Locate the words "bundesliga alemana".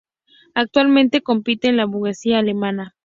1.85-2.95